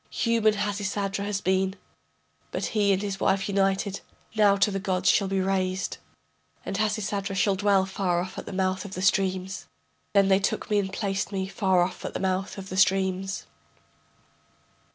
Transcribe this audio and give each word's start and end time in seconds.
Human 0.09 0.55
Hasisadra 0.55 1.25
has 1.25 1.41
been, 1.41 1.75
But 2.49 2.65
he 2.73 2.91
and 2.91 3.03
his 3.03 3.19
wife 3.19 3.47
united 3.47 4.01
Now 4.35 4.55
to 4.55 4.71
the 4.71 4.79
gods 4.79 5.11
shall 5.11 5.27
be 5.27 5.39
raised, 5.41 5.99
And 6.65 6.75
Hasisadra 6.77 7.35
shall 7.35 7.53
dwell 7.53 7.85
far 7.85 8.19
off 8.19 8.35
at 8.39 8.47
the 8.47 8.51
mouth 8.51 8.83
of 8.83 8.95
the 8.95 9.03
streams. 9.03 9.67
Then 10.13 10.27
they 10.27 10.39
took 10.39 10.71
me 10.71 10.79
and 10.79 10.91
placed 10.91 11.31
me 11.31 11.47
Far 11.47 11.83
off 11.83 12.03
at 12.03 12.15
the 12.15 12.19
mouth 12.19 12.57
of 12.57 12.69
the 12.69 12.77
streams. 12.77 13.45